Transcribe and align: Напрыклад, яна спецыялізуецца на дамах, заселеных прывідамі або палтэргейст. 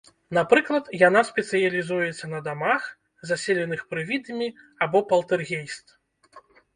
Напрыклад, 0.35 0.85
яна 1.07 1.21
спецыялізуецца 1.27 2.25
на 2.31 2.39
дамах, 2.47 2.87
заселеных 3.33 3.83
прывідамі 3.91 4.47
або 4.87 5.03
палтэргейст. 5.13 5.85